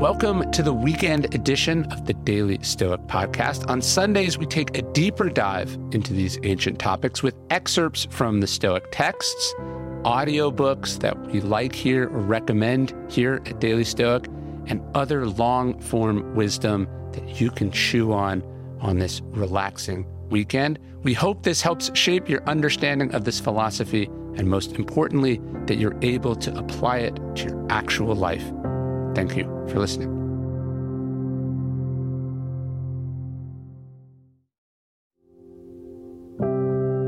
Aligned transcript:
Welcome 0.00 0.50
to 0.52 0.62
the 0.62 0.72
weekend 0.72 1.34
edition 1.34 1.84
of 1.92 2.06
the 2.06 2.14
Daily 2.14 2.58
Stoic 2.62 3.02
podcast. 3.02 3.68
On 3.68 3.82
Sundays, 3.82 4.38
we 4.38 4.46
take 4.46 4.78
a 4.78 4.80
deeper 4.80 5.28
dive 5.28 5.74
into 5.92 6.14
these 6.14 6.38
ancient 6.42 6.78
topics 6.78 7.22
with 7.22 7.34
excerpts 7.50 8.06
from 8.08 8.40
the 8.40 8.46
Stoic 8.46 8.90
texts, 8.92 9.54
audiobooks 10.04 10.98
that 11.00 11.20
we 11.26 11.42
like 11.42 11.74
here 11.74 12.04
or 12.04 12.20
recommend 12.20 12.94
here 13.10 13.42
at 13.44 13.60
Daily 13.60 13.84
Stoic, 13.84 14.26
and 14.68 14.80
other 14.94 15.26
long 15.26 15.78
form 15.80 16.34
wisdom 16.34 16.88
that 17.12 17.38
you 17.38 17.50
can 17.50 17.70
chew 17.70 18.10
on 18.10 18.42
on 18.80 18.98
this 18.98 19.20
relaxing 19.26 20.06
weekend. 20.30 20.78
We 21.02 21.12
hope 21.12 21.42
this 21.42 21.60
helps 21.60 21.94
shape 21.94 22.26
your 22.26 22.42
understanding 22.48 23.14
of 23.14 23.24
this 23.26 23.38
philosophy, 23.38 24.06
and 24.36 24.48
most 24.48 24.76
importantly, 24.76 25.42
that 25.66 25.76
you're 25.76 25.98
able 26.00 26.36
to 26.36 26.56
apply 26.56 27.00
it 27.00 27.20
to 27.36 27.48
your 27.48 27.66
actual 27.68 28.14
life. 28.14 28.50
Thank 29.14 29.36
you 29.36 29.44
for 29.68 29.78
listening. 29.78 30.20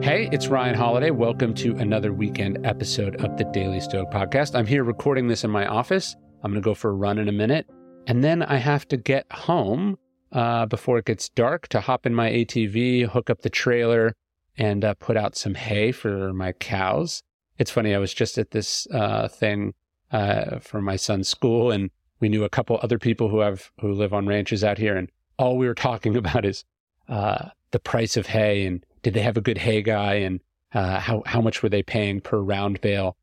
Hey, 0.02 0.28
it's 0.32 0.48
Ryan 0.48 0.74
Holiday. 0.74 1.10
Welcome 1.10 1.54
to 1.54 1.76
another 1.76 2.12
weekend 2.12 2.66
episode 2.66 3.16
of 3.24 3.36
the 3.36 3.44
Daily 3.44 3.80
Stoic 3.80 4.10
Podcast. 4.10 4.56
I'm 4.56 4.66
here 4.66 4.82
recording 4.82 5.28
this 5.28 5.44
in 5.44 5.50
my 5.50 5.66
office. 5.66 6.16
I'm 6.42 6.50
going 6.50 6.60
to 6.60 6.64
go 6.64 6.74
for 6.74 6.90
a 6.90 6.94
run 6.94 7.18
in 7.18 7.28
a 7.28 7.32
minute. 7.32 7.66
And 8.08 8.24
then 8.24 8.42
I 8.42 8.56
have 8.56 8.86
to 8.88 8.96
get 8.96 9.30
home 9.30 9.96
uh, 10.32 10.66
before 10.66 10.98
it 10.98 11.04
gets 11.04 11.28
dark 11.28 11.68
to 11.68 11.80
hop 11.80 12.04
in 12.04 12.14
my 12.14 12.30
ATV, 12.30 13.06
hook 13.06 13.30
up 13.30 13.42
the 13.42 13.50
trailer, 13.50 14.14
and 14.56 14.84
uh, 14.84 14.94
put 14.94 15.16
out 15.16 15.36
some 15.36 15.54
hay 15.54 15.92
for 15.92 16.32
my 16.32 16.50
cows. 16.52 17.22
It's 17.58 17.70
funny, 17.70 17.94
I 17.94 17.98
was 17.98 18.12
just 18.12 18.38
at 18.38 18.50
this 18.50 18.88
uh, 18.92 19.28
thing 19.28 19.72
uh, 20.12 20.58
for 20.58 20.80
my 20.80 20.96
son's 20.96 21.28
school, 21.28 21.70
and 21.70 21.90
we 22.20 22.28
knew 22.28 22.44
a 22.44 22.48
couple 22.48 22.78
other 22.82 22.98
people 22.98 23.28
who 23.28 23.40
have 23.40 23.70
who 23.80 23.92
live 23.92 24.12
on 24.12 24.26
ranches 24.26 24.62
out 24.62 24.78
here, 24.78 24.96
and 24.96 25.10
all 25.38 25.56
we 25.56 25.66
were 25.66 25.74
talking 25.74 26.16
about 26.22 26.44
is 26.44 26.64
uh, 27.08 27.48
the 27.72 27.80
price 27.80 28.16
of 28.16 28.26
hay 28.26 28.64
and 28.66 28.84
did 29.02 29.14
they 29.14 29.22
have 29.22 29.36
a 29.36 29.40
good 29.40 29.58
hay 29.58 29.82
guy 29.82 30.14
and 30.14 30.40
uh, 30.74 31.00
how 31.00 31.22
how 31.26 31.40
much 31.40 31.62
were 31.62 31.68
they 31.68 31.82
paying 31.82 32.20
per 32.20 32.38
round 32.38 32.80
bale? 32.80 33.16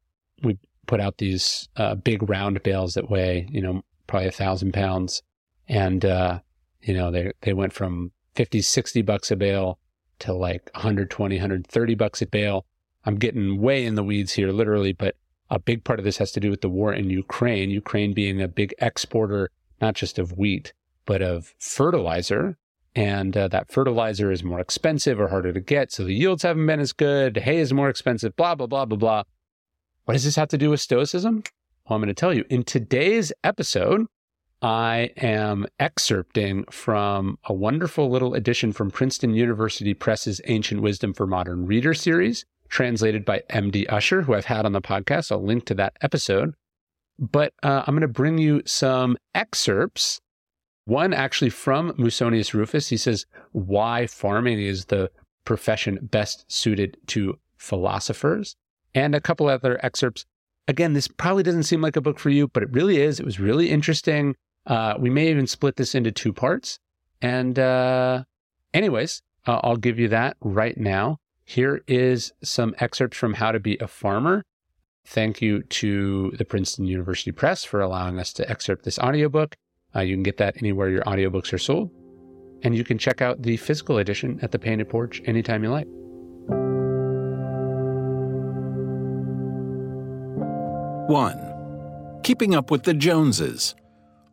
We 0.43 0.57
put 0.85 0.99
out 0.99 1.17
these 1.17 1.67
uh, 1.77 1.95
big 1.95 2.29
round 2.29 2.61
bales 2.63 2.93
that 2.93 3.09
weigh 3.09 3.47
you 3.49 3.61
know 3.61 3.83
probably 4.07 4.27
a 4.27 4.31
thousand 4.31 4.73
pounds, 4.73 5.23
and 5.67 6.03
uh, 6.05 6.39
you 6.81 6.93
know 6.93 7.11
they 7.11 7.31
they 7.41 7.53
went 7.53 7.73
from 7.73 8.11
50, 8.35 8.61
60 8.61 9.01
bucks 9.01 9.31
a 9.31 9.35
bale 9.35 9.79
to 10.19 10.33
like 10.33 10.69
120, 10.73 11.35
130 11.35 11.95
bucks 11.95 12.21
a 12.21 12.27
bale. 12.27 12.65
I'm 13.05 13.15
getting 13.15 13.61
way 13.61 13.85
in 13.85 13.95
the 13.95 14.03
weeds 14.03 14.33
here, 14.33 14.51
literally, 14.51 14.93
but 14.93 15.15
a 15.49 15.59
big 15.59 15.83
part 15.83 15.99
of 15.99 16.05
this 16.05 16.17
has 16.17 16.31
to 16.33 16.39
do 16.39 16.49
with 16.49 16.61
the 16.61 16.69
war 16.69 16.93
in 16.93 17.09
Ukraine, 17.09 17.69
Ukraine 17.69 18.13
being 18.13 18.41
a 18.41 18.47
big 18.47 18.73
exporter, 18.79 19.49
not 19.81 19.95
just 19.95 20.19
of 20.19 20.37
wheat, 20.37 20.73
but 21.05 21.21
of 21.21 21.53
fertilizer. 21.59 22.57
And 22.95 23.35
uh, 23.35 23.47
that 23.49 23.71
fertilizer 23.71 24.31
is 24.31 24.43
more 24.43 24.59
expensive 24.59 25.19
or 25.19 25.27
harder 25.27 25.53
to 25.53 25.59
get. 25.59 25.91
So 25.91 26.03
the 26.03 26.13
yields 26.13 26.43
haven't 26.43 26.65
been 26.65 26.79
as 26.79 26.93
good. 26.93 27.37
Hay 27.37 27.57
is 27.57 27.73
more 27.73 27.89
expensive, 27.89 28.35
blah, 28.35 28.55
blah, 28.55 28.67
blah, 28.67 28.85
blah, 28.85 28.97
blah. 28.97 29.23
What 30.05 30.13
does 30.13 30.23
this 30.23 30.35
have 30.35 30.49
to 30.49 30.57
do 30.57 30.71
with 30.71 30.81
Stoicism? 30.81 31.43
Well, 31.87 31.95
I'm 31.95 32.01
going 32.01 32.07
to 32.07 32.13
tell 32.13 32.33
you. 32.33 32.45
In 32.49 32.63
today's 32.63 33.31
episode, 33.43 34.07
I 34.61 35.11
am 35.17 35.65
excerpting 35.79 36.71
from 36.71 37.37
a 37.45 37.53
wonderful 37.53 38.09
little 38.09 38.33
edition 38.33 38.73
from 38.73 38.91
Princeton 38.91 39.33
University 39.33 39.93
Press's 39.93 40.41
Ancient 40.45 40.81
Wisdom 40.81 41.13
for 41.13 41.25
Modern 41.25 41.65
Reader 41.65 41.93
series 41.93 42.45
translated 42.69 43.25
by 43.25 43.43
MD 43.49 43.85
Usher, 43.89 44.21
who 44.21 44.33
I've 44.33 44.45
had 44.45 44.65
on 44.65 44.73
the 44.73 44.81
podcast. 44.81 45.31
I'll 45.31 45.43
link 45.43 45.65
to 45.65 45.73
that 45.75 45.93
episode. 46.01 46.53
But 47.17 47.53
uh, 47.63 47.83
I'm 47.85 47.93
going 47.93 48.01
to 48.01 48.07
bring 48.07 48.37
you 48.37 48.61
some 48.65 49.17
excerpts. 49.35 50.21
One 50.85 51.13
actually 51.13 51.49
from 51.49 51.91
Musonius 51.93 52.53
Rufus. 52.53 52.87
He 52.87 52.97
says, 52.97 53.25
Why 53.51 54.07
farming 54.07 54.59
is 54.59 54.85
the 54.85 55.11
profession 55.43 55.99
best 56.01 56.45
suited 56.51 56.97
to 57.07 57.37
philosophers. 57.57 58.55
And 58.95 59.13
a 59.13 59.21
couple 59.21 59.47
other 59.47 59.83
excerpts. 59.83 60.25
Again, 60.67 60.93
this 60.93 61.07
probably 61.07 61.43
doesn't 61.43 61.63
seem 61.63 61.81
like 61.81 61.95
a 61.95 62.01
book 62.01 62.19
for 62.19 62.29
you, 62.29 62.47
but 62.47 62.63
it 62.63 62.71
really 62.71 63.01
is. 63.01 63.19
It 63.19 63.25
was 63.25 63.39
really 63.39 63.69
interesting. 63.69 64.35
Uh, 64.65 64.93
we 64.99 65.09
may 65.09 65.29
even 65.29 65.47
split 65.47 65.75
this 65.75 65.95
into 65.95 66.11
two 66.11 66.31
parts. 66.31 66.79
And, 67.21 67.57
uh, 67.59 68.23
anyways, 68.73 69.21
uh, 69.45 69.59
I'll 69.63 69.77
give 69.77 69.99
you 69.99 70.07
that 70.09 70.37
right 70.41 70.77
now. 70.77 71.17
Here 71.49 71.81
is 71.87 72.31
some 72.43 72.75
excerpts 72.77 73.17
from 73.17 73.33
How 73.33 73.51
to 73.51 73.59
Be 73.59 73.75
a 73.79 73.87
Farmer. 73.87 74.43
Thank 75.03 75.41
you 75.41 75.63
to 75.63 76.29
the 76.37 76.45
Princeton 76.45 76.85
University 76.85 77.31
Press 77.31 77.63
for 77.63 77.81
allowing 77.81 78.19
us 78.19 78.31
to 78.33 78.47
excerpt 78.47 78.85
this 78.85 78.99
audiobook. 78.99 79.57
Uh, 79.95 80.01
you 80.01 80.15
can 80.15 80.21
get 80.21 80.37
that 80.37 80.57
anywhere 80.57 80.89
your 80.89 81.01
audiobooks 81.05 81.51
are 81.51 81.57
sold. 81.57 81.89
And 82.61 82.75
you 82.75 82.83
can 82.83 82.99
check 82.99 83.23
out 83.23 83.41
the 83.41 83.57
physical 83.57 83.97
edition 83.97 84.37
at 84.43 84.51
the 84.51 84.59
Painted 84.59 84.89
Porch 84.89 85.23
anytime 85.25 85.63
you 85.63 85.71
like. 85.71 85.87
One, 91.09 92.19
keeping 92.21 92.53
up 92.53 92.69
with 92.69 92.83
the 92.83 92.93
Joneses. 92.93 93.73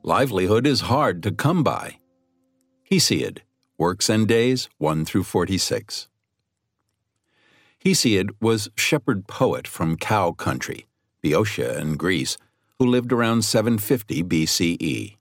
Livelihood 0.03 0.66
is 0.66 0.83
hard 0.83 1.22
to 1.22 1.33
come 1.33 1.65
by. 1.65 1.97
Hesiod, 2.91 3.38
Works 3.78 4.10
and 4.10 4.28
Days 4.28 4.69
1 4.77 5.06
through 5.06 5.25
46. 5.25 6.09
Hesiod 7.86 8.30
was 8.41 8.69
shepherd 8.76 9.28
poet 9.28 9.69
from 9.69 9.97
cow 9.97 10.32
country, 10.32 10.86
Boeotia 11.22 11.78
in 11.78 11.97
Greece, 11.97 12.36
who 12.80 12.84
lived 12.84 13.12
around 13.12 13.42
750 13.42 14.24
BCE. 14.24 15.16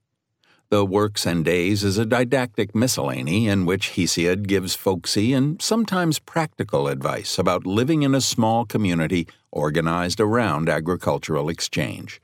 The 0.70 0.84
Works 0.84 1.26
and 1.26 1.44
Days 1.44 1.84
is 1.84 1.96
a 1.96 2.04
didactic 2.04 2.74
miscellany 2.74 3.46
in 3.46 3.66
which 3.66 3.90
Hesiod 3.90 4.48
gives 4.48 4.74
folksy 4.74 5.32
and 5.32 5.62
sometimes 5.62 6.18
practical 6.18 6.88
advice 6.88 7.38
about 7.38 7.68
living 7.68 8.02
in 8.02 8.16
a 8.16 8.20
small 8.20 8.64
community 8.64 9.28
organized 9.52 10.18
around 10.18 10.68
agricultural 10.68 11.48
exchange. 11.48 12.20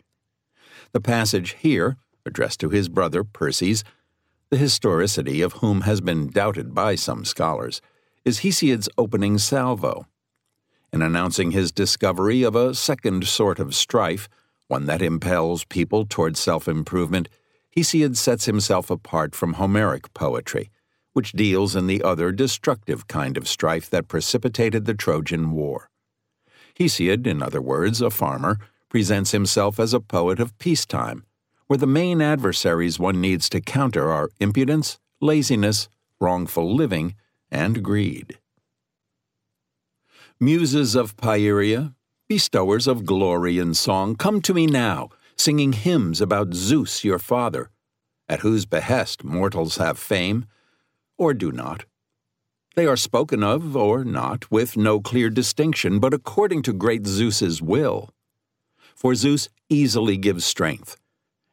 The 0.91 1.00
passage 1.00 1.53
here, 1.60 1.98
addressed 2.26 2.59
to 2.59 2.70
his 2.70 2.88
brother 2.88 3.22
Perses, 3.22 3.84
the 4.50 4.56
historicity 4.56 5.41
of 5.41 5.53
whom 5.53 5.82
has 5.82 6.00
been 6.00 6.26
doubted 6.26 6.74
by 6.74 6.97
some 6.97 7.24
scholars, 7.24 7.80
is 8.24 8.41
Hesiod's 8.41 8.88
opening 8.98 9.38
salvo 9.38 10.09
in 10.92 11.03
announcing 11.03 11.50
his 11.50 11.72
discovery 11.72 12.42
of 12.42 12.54
a 12.54 12.75
second 12.75 13.26
sort 13.26 13.58
of 13.58 13.75
strife, 13.75 14.28
one 14.69 14.86
that 14.86 15.03
impels 15.03 15.64
people 15.64 16.04
toward 16.06 16.36
self 16.36 16.69
improvement, 16.69 17.28
Hesiod 17.76 18.16
sets 18.16 18.44
himself 18.44 18.91
apart 18.91 19.34
from 19.34 19.54
Homeric 19.54 20.12
poetry, 20.12 20.70
which 21.14 21.32
deals 21.32 21.75
in 21.75 21.86
the 21.86 22.03
other 22.03 22.32
destructive 22.32 23.08
kind 23.08 23.36
of 23.36 23.48
strife 23.48 23.88
that 23.91 24.08
precipitated 24.08 24.84
the 24.84 24.94
Trojan 24.94 25.53
War. 25.53 25.88
Hesiod, 26.78 27.26
in 27.26 27.42
other 27.42 27.62
words, 27.62 28.00
a 28.00 28.10
farmer, 28.10 28.59
presents 28.88 29.30
himself 29.30 29.80
as 29.80 29.94
a 29.94 30.00
poet 30.00 30.38
of 30.38 30.59
peacetime, 30.59 31.24
where 31.66 31.78
the 31.78 31.86
main 31.86 32.20
adversaries 32.20 32.98
one 32.98 33.20
needs 33.20 33.48
to 33.48 33.60
counter 33.60 34.10
are 34.12 34.28
impudence, 34.38 34.98
laziness, 35.20 35.88
wrongful 36.20 36.74
living, 36.74 37.14
and 37.50 37.82
greed. 37.82 38.38
Muses 40.42 40.97
of 40.97 41.16
Pieria, 41.16 41.94
bestowers 42.26 42.88
of 42.88 43.06
glory 43.06 43.60
and 43.60 43.76
song, 43.76 44.16
come 44.16 44.42
to 44.42 44.53
me 44.53 44.66
now, 44.66 45.08
singing 45.36 45.72
hymns 45.72 46.20
about 46.20 46.53
Zeus 46.53 47.04
your 47.04 47.20
father, 47.20 47.70
at 48.28 48.41
whose 48.41 48.66
behest 48.66 49.22
mortals 49.22 49.76
have 49.76 50.00
fame, 50.00 50.47
or 51.16 51.32
do 51.32 51.53
not. 51.53 51.84
They 52.75 52.86
are 52.86 52.97
spoken 52.97 53.44
of 53.44 53.76
or 53.76 54.03
not, 54.03 54.50
with 54.50 54.76
no 54.76 55.00
clear 55.00 55.30
distinction, 55.30 56.00
but 56.00 56.12
according 56.12 56.62
to 56.62 56.72
great 56.72 57.06
Zeus's 57.06 57.62
will. 57.62 58.10
For 58.97 59.14
Zeus 59.14 59.48
easily 59.68 60.16
gives 60.16 60.44
strength. 60.44 60.97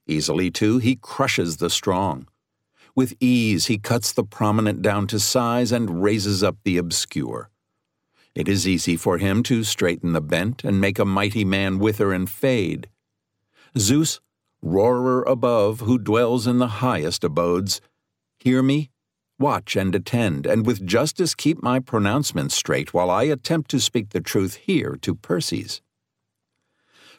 Easily, 0.08 0.50
too, 0.50 0.80
he 0.80 0.96
crushes 0.96 1.58
the 1.58 1.70
strong. 1.70 2.28
With 2.96 3.14
ease, 3.20 3.68
he 3.68 3.78
cuts 3.78 4.12
the 4.12 4.24
prominent 4.24 4.82
down 4.82 5.06
to 5.10 5.20
size 5.20 5.72
and 5.72 6.02
raises 6.02 6.42
up 6.42 6.58
the 6.64 6.78
obscure. 6.78 7.52
It 8.36 8.48
is 8.48 8.68
easy 8.68 8.96
for 8.96 9.18
him 9.18 9.44
to 9.44 9.64
straighten 9.64 10.14
the 10.14 10.22
bent 10.22 10.64
and 10.64 10.80
make 10.80 11.00
a 11.00 11.06
mighty 11.06 11.44
man 11.44 11.80
wither 11.80 12.14
and 12.14 12.30
fade. 12.30 12.90
Zeus, 13.78 14.20
roarer 14.62 15.24
above, 15.24 15.82
who 15.82 15.98
dwells 15.98 16.48
in 16.48 16.60
the 16.60 16.68
highest 16.68 17.24
abodes, 17.24 17.82
hear 18.40 18.62
me, 18.62 18.92
watch 19.40 19.76
and 19.76 19.96
attend, 19.96 20.46
and 20.46 20.66
with 20.66 20.86
justice 20.86 21.34
keep 21.34 21.64
my 21.64 21.80
pronouncements 21.80 22.56
straight 22.56 22.94
while 22.94 23.10
I 23.10 23.24
attempt 23.24 23.72
to 23.72 23.80
speak 23.80 24.10
the 24.10 24.22
truth 24.22 24.56
here 24.56 24.98
to 25.02 25.16
Perses. 25.16 25.82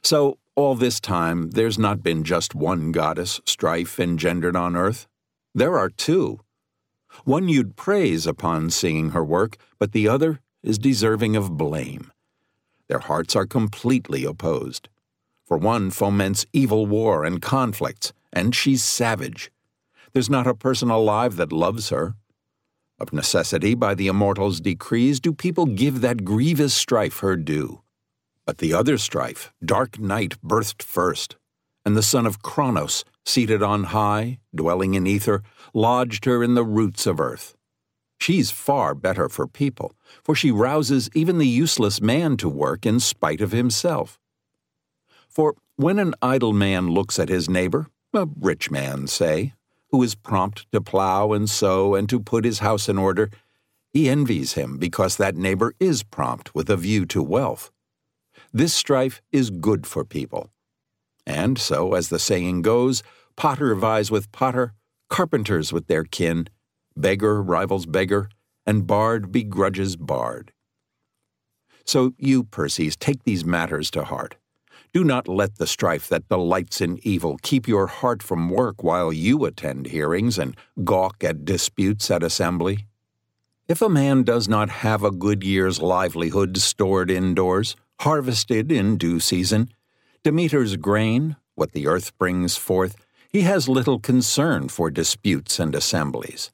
So, 0.02 0.38
all 0.54 0.74
this 0.74 1.00
time, 1.00 1.50
there's 1.50 1.78
not 1.78 2.02
been 2.02 2.24
just 2.24 2.54
one 2.54 2.92
goddess 2.92 3.40
strife 3.46 3.98
engendered 3.98 4.56
on 4.56 4.76
earth. 4.76 5.06
There 5.54 5.78
are 5.78 5.88
two. 5.88 6.40
One 7.24 7.48
you'd 7.48 7.76
praise 7.76 8.26
upon 8.26 8.70
seeing 8.70 9.10
her 9.10 9.24
work, 9.24 9.56
but 9.78 9.92
the 9.92 10.06
other 10.06 10.40
is 10.62 10.78
deserving 10.78 11.36
of 11.36 11.56
blame. 11.56 12.12
Their 12.88 12.98
hearts 12.98 13.36
are 13.36 13.46
completely 13.46 14.24
opposed. 14.24 14.88
For 15.44 15.56
one 15.56 15.90
foments 15.90 16.46
evil 16.52 16.86
war 16.86 17.24
and 17.24 17.40
conflicts, 17.42 18.12
and 18.32 18.54
she's 18.54 18.84
savage. 18.84 19.50
There's 20.12 20.30
not 20.30 20.46
a 20.46 20.54
person 20.54 20.90
alive 20.90 21.36
that 21.36 21.52
loves 21.52 21.90
her. 21.90 22.14
Of 22.98 23.12
necessity, 23.12 23.74
by 23.74 23.94
the 23.94 24.08
immortals' 24.08 24.60
decrees, 24.60 25.20
do 25.20 25.32
people 25.32 25.66
give 25.66 26.00
that 26.00 26.24
grievous 26.24 26.74
strife 26.74 27.20
her 27.20 27.36
due. 27.36 27.82
But 28.44 28.58
the 28.58 28.74
other 28.74 28.98
strife, 28.98 29.52
dark 29.64 29.98
night, 29.98 30.34
birthed 30.44 30.82
first, 30.82 31.36
and 31.84 31.96
the 31.96 32.02
son 32.02 32.26
of 32.26 32.42
Kronos, 32.42 33.04
seated 33.24 33.62
on 33.62 33.84
high, 33.84 34.38
dwelling 34.54 34.94
in 34.94 35.06
ether, 35.06 35.42
lodged 35.72 36.24
her 36.24 36.42
in 36.42 36.54
the 36.54 36.64
roots 36.64 37.06
of 37.06 37.20
earth. 37.20 37.56
She's 38.20 38.50
far 38.50 38.94
better 38.94 39.28
for 39.28 39.46
people, 39.46 39.94
for 40.22 40.34
she 40.34 40.50
rouses 40.50 41.08
even 41.14 41.38
the 41.38 41.46
useless 41.46 42.02
man 42.02 42.36
to 42.36 42.48
work 42.48 42.84
in 42.84 43.00
spite 43.00 43.40
of 43.40 43.52
himself. 43.52 44.18
For 45.28 45.56
when 45.76 45.98
an 45.98 46.14
idle 46.20 46.52
man 46.52 46.90
looks 46.90 47.18
at 47.18 47.30
his 47.30 47.48
neighbor, 47.48 47.86
a 48.12 48.28
rich 48.38 48.70
man, 48.70 49.06
say, 49.06 49.54
who 49.90 50.02
is 50.02 50.14
prompt 50.14 50.70
to 50.72 50.80
plow 50.80 51.32
and 51.32 51.48
sow 51.48 51.94
and 51.94 52.08
to 52.10 52.20
put 52.20 52.44
his 52.44 52.58
house 52.58 52.88
in 52.88 52.98
order, 52.98 53.30
he 53.92 54.08
envies 54.08 54.52
him 54.52 54.76
because 54.76 55.16
that 55.16 55.36
neighbor 55.36 55.74
is 55.80 56.02
prompt 56.02 56.54
with 56.54 56.68
a 56.68 56.76
view 56.76 57.06
to 57.06 57.22
wealth. 57.22 57.70
This 58.52 58.74
strife 58.74 59.22
is 59.32 59.50
good 59.50 59.86
for 59.86 60.04
people. 60.04 60.50
And 61.26 61.58
so, 61.58 61.94
as 61.94 62.08
the 62.08 62.18
saying 62.18 62.62
goes, 62.62 63.02
potter 63.36 63.74
vies 63.74 64.10
with 64.10 64.30
potter, 64.32 64.74
carpenters 65.08 65.72
with 65.72 65.86
their 65.86 66.04
kin, 66.04 66.48
beggar 67.00 67.42
rivals 67.42 67.86
beggar, 67.86 68.28
and 68.66 68.86
bard 68.86 69.32
begrudges 69.32 69.96
bard. 69.96 70.52
So 71.84 72.12
you, 72.18 72.44
Perses, 72.44 72.96
take 72.96 73.24
these 73.24 73.44
matters 73.44 73.90
to 73.92 74.04
heart. 74.04 74.36
Do 74.92 75.04
not 75.04 75.28
let 75.28 75.56
the 75.56 75.66
strife 75.66 76.08
that 76.08 76.28
delights 76.28 76.80
in 76.80 76.98
evil 77.02 77.38
keep 77.42 77.68
your 77.68 77.86
heart 77.86 78.22
from 78.22 78.50
work 78.50 78.82
while 78.82 79.12
you 79.12 79.44
attend 79.44 79.86
hearings 79.86 80.38
and 80.38 80.56
gawk 80.82 81.22
at 81.22 81.44
disputes 81.44 82.10
at 82.10 82.22
assembly. 82.22 82.86
If 83.68 83.80
a 83.80 83.88
man 83.88 84.24
does 84.24 84.48
not 84.48 84.68
have 84.68 85.04
a 85.04 85.12
good 85.12 85.44
year's 85.44 85.80
livelihood 85.80 86.58
stored 86.58 87.08
indoors, 87.08 87.76
harvested 88.00 88.72
in 88.72 88.96
due 88.96 89.20
season, 89.20 89.70
Demeter's 90.24 90.74
grain, 90.76 91.36
what 91.54 91.70
the 91.70 91.86
earth 91.86 92.16
brings 92.18 92.56
forth, 92.56 92.96
he 93.28 93.42
has 93.42 93.68
little 93.68 94.00
concern 94.00 94.68
for 94.68 94.90
disputes 94.90 95.60
and 95.60 95.72
assemblies. 95.74 96.50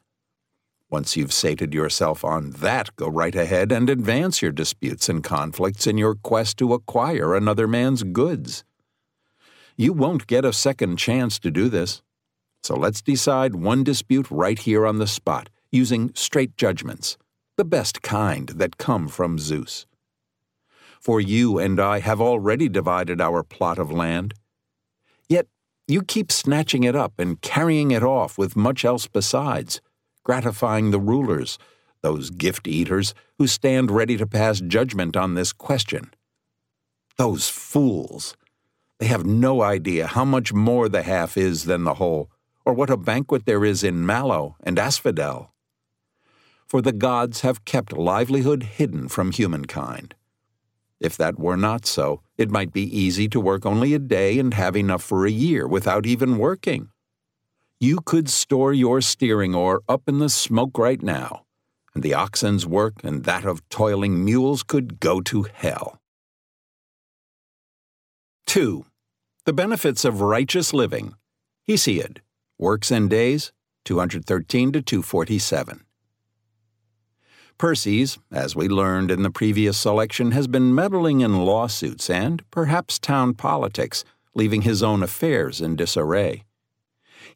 Once 0.97 1.15
you've 1.15 1.31
sated 1.31 1.75
yourself 1.75 2.25
on 2.25 2.53
that, 2.53 2.89
go 2.97 3.07
right 3.07 3.35
ahead 3.35 3.71
and 3.71 3.91
advance 3.91 4.41
your 4.41 4.51
disputes 4.51 5.11
and 5.11 5.23
conflicts 5.23 5.87
in 5.87 5.99
your 5.99 6.15
quest 6.15 6.57
to 6.57 6.73
acquire 6.73 7.35
another 7.35 7.69
man's 7.69 8.03
goods. 8.03 8.65
You 9.77 9.93
won't 9.93 10.27
get 10.27 10.47
a 10.47 10.55
second 10.55 10.97
chance 10.97 11.39
to 11.41 11.51
do 11.51 11.69
this. 11.69 12.01
So 12.63 12.75
let's 12.77 13.03
decide 13.03 13.57
one 13.57 13.85
dispute 13.85 14.27
right 14.31 14.59
here 14.59 14.87
on 14.87 14.97
the 14.97 15.07
spot, 15.07 15.51
using 15.71 16.13
straight 16.15 16.57
judgments, 16.57 17.19
the 17.59 17.65
best 17.67 18.01
kind 18.01 18.49
that 18.57 18.79
come 18.79 19.07
from 19.07 19.39
Zeus. 19.39 19.85
For 20.99 21.21
you 21.21 21.59
and 21.59 21.79
I 21.79 22.01
have 22.01 22.23
already 22.23 22.71
divided 22.71 23.21
our 23.21 23.43
plot 23.43 23.79
of 23.79 23.93
land. 23.93 24.33
Yet 25.29 25.47
you 25.87 26.01
keep 26.01 26.33
snatching 26.33 26.85
it 26.85 26.97
up 26.97 27.19
and 27.19 27.43
carrying 27.43 27.91
it 27.91 28.03
off 28.03 28.39
with 28.39 28.57
much 28.57 28.83
else 28.83 29.07
besides 29.07 29.83
gratifying 30.27 30.91
the 30.91 30.99
rulers, 30.99 31.57
those 32.03 32.31
gift 32.31 32.67
eaters 32.67 33.15
who 33.39 33.47
stand 33.47 33.93
ready 33.93 34.17
to 34.17 34.27
pass 34.27 34.61
judgment 34.61 35.17
on 35.17 35.35
this 35.35 35.53
question. 35.53 36.13
Those 37.17 37.49
fools! 37.49 38.37
They 38.99 39.07
have 39.07 39.25
no 39.25 39.63
idea 39.63 40.09
how 40.09 40.25
much 40.25 40.53
more 40.53 40.89
the 40.89 41.05
half 41.05 41.37
is 41.37 41.67
than 41.67 41.85
the 41.85 41.95
whole, 41.95 42.29
or 42.65 42.73
what 42.73 42.91
a 42.91 42.97
banquet 42.97 43.47
there 43.47 43.65
is 43.65 43.85
in 43.85 44.05
Mallow 44.05 44.57
and 44.65 44.81
Asphodel. 44.81 45.53
For 46.67 46.83
the 46.83 46.93
gods 46.93 47.43
have 47.43 47.65
kept 47.65 47.93
livelihood 47.93 48.65
hidden 48.65 49.07
from 49.07 49.31
humankind. 49.31 50.17
If 50.99 51.17
that 51.19 51.39
were 51.39 51.57
not 51.57 51.87
so, 51.87 52.21
it 52.37 52.51
might 52.51 52.73
be 52.73 52.99
easy 52.99 53.29
to 53.29 53.39
work 53.39 53.65
only 53.65 53.95
a 53.95 54.01
day 54.01 54.41
and 54.41 54.53
have 54.55 54.77
enough 54.77 55.05
for 55.05 55.25
a 55.25 55.31
year 55.31 55.69
without 55.69 56.05
even 56.05 56.37
working 56.37 56.91
you 57.79 58.01
could 58.01 58.29
store 58.29 58.73
your 58.73 59.01
steering 59.01 59.55
oar 59.55 59.83
up 59.89 60.03
in 60.07 60.19
the 60.19 60.29
smoke 60.29 60.79
right 60.79 61.03
now, 61.03 61.45
and 61.95 62.03
the 62.03 62.15
oxen's 62.15 62.67
work 62.67 62.95
and 63.05 63.25
that 63.25 63.45
of 63.45 63.67
toiling 63.69 64.25
mules 64.25 64.63
could 64.63 64.99
go 65.01 65.21
to 65.21 65.47
hell. 65.53 66.01
2. 68.47 68.87
The 69.45 69.53
benefits 69.53 70.05
of 70.05 70.21
righteous 70.23 70.73
living. 70.73 71.15
Hesiod, 71.69 72.19
Works 72.59 72.91
and 72.91 73.11
Days, 73.11 73.53
213 73.85 74.73
to 74.73 74.81
247. 74.81 75.83
Perses, 77.59 78.19
as 78.31 78.55
we 78.55 78.69
learned 78.69 79.11
in 79.11 79.23
the 79.23 79.31
previous 79.31 79.79
selection, 79.79 80.33
has 80.33 80.47
been 80.47 80.75
meddling 80.75 81.21
in 81.21 81.45
lawsuits 81.45 82.09
and 82.09 82.49
perhaps 82.51 82.99
town 82.99 83.35
politics, 83.35 84.05
leaving 84.35 84.63
his 84.63 84.83
own 84.83 85.03
affairs 85.03 85.61
in 85.61 85.77
disarray. 85.77 86.45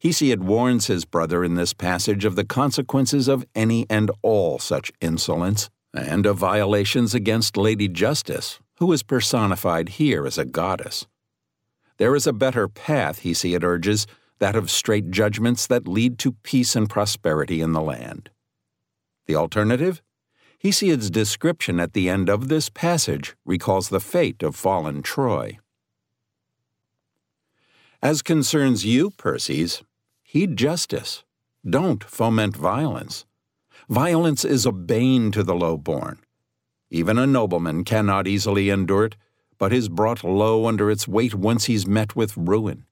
Hesiod 0.03 0.39
warns 0.39 0.87
his 0.87 1.05
brother 1.05 1.43
in 1.43 1.53
this 1.53 1.73
passage 1.73 2.25
of 2.25 2.35
the 2.35 2.43
consequences 2.43 3.27
of 3.27 3.45
any 3.53 3.85
and 3.87 4.09
all 4.23 4.57
such 4.57 4.91
insolence, 4.99 5.69
and 5.93 6.25
of 6.25 6.37
violations 6.37 7.13
against 7.13 7.55
Lady 7.55 7.87
Justice, 7.87 8.59
who 8.79 8.91
is 8.93 9.03
personified 9.03 9.89
here 9.89 10.25
as 10.25 10.39
a 10.39 10.45
goddess. 10.45 11.05
There 11.97 12.15
is 12.15 12.25
a 12.25 12.33
better 12.33 12.67
path, 12.67 13.21
Hesiod 13.21 13.63
urges, 13.63 14.07
that 14.39 14.55
of 14.55 14.71
straight 14.71 15.11
judgments 15.11 15.67
that 15.67 15.87
lead 15.87 16.17
to 16.19 16.31
peace 16.31 16.75
and 16.75 16.89
prosperity 16.89 17.61
in 17.61 17.73
the 17.73 17.81
land. 17.81 18.31
The 19.27 19.35
alternative? 19.35 20.01
Hesiod's 20.63 21.11
description 21.11 21.79
at 21.79 21.93
the 21.93 22.09
end 22.09 22.27
of 22.27 22.47
this 22.47 22.69
passage 22.69 23.35
recalls 23.45 23.89
the 23.89 23.99
fate 23.99 24.41
of 24.41 24.55
fallen 24.55 25.03
Troy. 25.03 25.59
As 28.01 28.23
concerns 28.23 28.83
you, 28.83 29.11
Perses, 29.11 29.83
Heed 30.31 30.55
justice. 30.55 31.25
Don't 31.69 32.05
foment 32.05 32.55
violence. 32.55 33.25
Violence 33.89 34.45
is 34.45 34.65
a 34.65 34.71
bane 34.71 35.29
to 35.33 35.43
the 35.43 35.53
low-born. 35.53 36.19
Even 36.89 37.17
a 37.17 37.27
nobleman 37.27 37.83
cannot 37.83 38.29
easily 38.29 38.69
endure 38.69 39.03
it, 39.03 39.17
but 39.57 39.73
is 39.73 39.89
brought 39.89 40.23
low 40.23 40.67
under 40.67 40.89
its 40.89 41.05
weight 41.05 41.35
once 41.35 41.65
he's 41.65 41.85
met 41.85 42.15
with 42.15 42.37
ruin. 42.37 42.85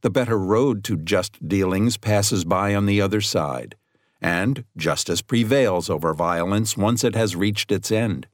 The 0.00 0.08
better 0.08 0.38
road 0.38 0.84
to 0.84 0.96
just 0.96 1.46
dealings 1.46 1.98
passes 1.98 2.46
by 2.46 2.74
on 2.74 2.86
the 2.86 2.98
other 2.98 3.20
side, 3.20 3.76
and 4.22 4.64
justice 4.74 5.20
prevails 5.20 5.90
over 5.90 6.14
violence 6.14 6.78
once 6.78 7.04
it 7.04 7.14
has 7.14 7.36
reached 7.36 7.70
its 7.72 7.92
end. 7.92 8.26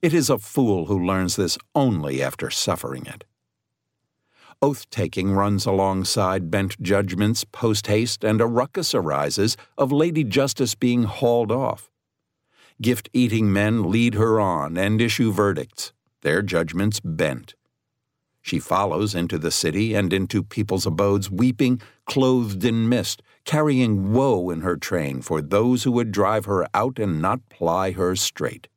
It 0.00 0.14
is 0.14 0.30
a 0.30 0.38
fool 0.38 0.86
who 0.86 1.04
learns 1.04 1.34
this 1.34 1.58
only 1.74 2.22
after 2.22 2.48
suffering 2.48 3.06
it. 3.06 3.24
Oath 4.62 4.88
taking 4.88 5.32
runs 5.32 5.66
alongside 5.66 6.50
bent 6.50 6.80
judgments 6.80 7.44
post 7.44 7.88
haste, 7.88 8.24
and 8.24 8.40
a 8.40 8.46
ruckus 8.46 8.94
arises 8.94 9.56
of 9.76 9.92
Lady 9.92 10.24
Justice 10.24 10.74
being 10.74 11.04
hauled 11.04 11.52
off. 11.52 11.90
Gift 12.80 13.10
eating 13.12 13.52
men 13.52 13.90
lead 13.90 14.14
her 14.14 14.40
on 14.40 14.78
and 14.78 15.00
issue 15.00 15.30
verdicts, 15.30 15.92
their 16.22 16.40
judgments 16.40 17.00
bent. 17.00 17.54
She 18.40 18.58
follows 18.58 19.14
into 19.14 19.38
the 19.38 19.50
city 19.50 19.94
and 19.94 20.12
into 20.12 20.42
people's 20.42 20.86
abodes, 20.86 21.30
weeping, 21.30 21.82
clothed 22.06 22.64
in 22.64 22.88
mist, 22.88 23.20
carrying 23.44 24.12
woe 24.12 24.50
in 24.50 24.60
her 24.60 24.76
train 24.76 25.20
for 25.20 25.42
those 25.42 25.82
who 25.82 25.92
would 25.92 26.12
drive 26.12 26.44
her 26.44 26.66
out 26.72 26.98
and 26.98 27.20
not 27.20 27.40
ply 27.50 27.90
her 27.90 28.14
straight. 28.14 28.68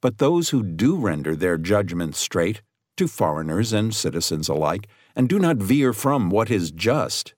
But 0.00 0.18
those 0.18 0.50
who 0.50 0.62
do 0.62 0.96
render 0.96 1.34
their 1.34 1.56
judgments 1.56 2.18
straight 2.18 2.62
to 3.02 3.08
foreigners 3.08 3.72
and 3.72 3.92
citizens 3.92 4.48
alike, 4.48 4.86
and 5.16 5.28
do 5.28 5.36
not 5.36 5.56
veer 5.56 5.92
from 5.92 6.30
what 6.30 6.52
is 6.52 6.70
just. 6.70 7.34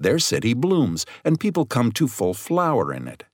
Their 0.00 0.18
city 0.18 0.54
blooms, 0.54 1.04
and 1.22 1.38
people 1.38 1.66
come 1.66 1.92
to 1.92 2.08
full 2.08 2.32
flower 2.32 2.90
in 2.90 3.06
it. 3.06 3.24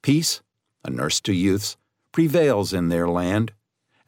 Peace, 0.00 0.40
a 0.82 0.88
nurse 0.88 1.20
to 1.20 1.34
youths, 1.34 1.76
prevails 2.10 2.72
in 2.72 2.88
their 2.88 3.06
land, 3.06 3.52